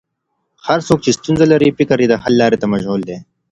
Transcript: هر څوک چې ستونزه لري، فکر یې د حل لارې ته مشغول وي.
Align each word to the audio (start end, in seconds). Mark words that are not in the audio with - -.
هر 0.67 0.79
څوک 0.87 0.99
چې 1.05 1.11
ستونزه 1.17 1.45
لري، 1.51 1.69
فکر 1.77 1.97
یې 2.03 2.07
د 2.09 2.15
حل 2.21 2.33
لارې 2.41 2.57
ته 2.61 2.65
مشغول 2.73 3.01
وي. 3.07 3.17